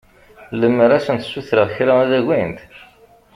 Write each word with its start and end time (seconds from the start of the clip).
Lemmer 0.59 0.91
ad 0.91 1.03
sent-ssutreɣ 1.05 1.67
kra 1.75 1.93
ad 2.03 2.11
agint? 2.17 2.59